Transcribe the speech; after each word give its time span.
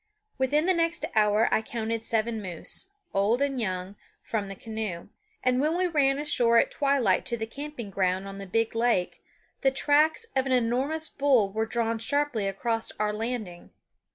Within 0.39 0.65
the 0.65 0.73
next 0.73 1.05
hour 1.13 1.47
I 1.53 1.61
counted 1.61 2.01
seven 2.01 2.41
moose, 2.41 2.89
old 3.13 3.39
and 3.39 3.61
young, 3.61 3.97
from 4.23 4.47
the 4.47 4.55
canoe; 4.55 5.09
and 5.43 5.61
when 5.61 5.77
we 5.77 5.85
ran 5.85 6.17
ashore 6.17 6.57
at 6.57 6.71
twilight 6.71 7.23
to 7.27 7.37
the 7.37 7.45
camping 7.45 7.91
ground 7.91 8.27
on 8.27 8.39
the 8.39 8.47
big 8.47 8.73
lake, 8.73 9.21
the 9.61 9.69
tracks 9.69 10.25
of 10.35 10.47
an 10.47 10.53
enormous 10.53 11.07
bull 11.07 11.53
were 11.53 11.67
drawn 11.67 11.99
sharply 11.99 12.47
across 12.47 12.91
our 12.93 13.13
landing. 13.13 13.73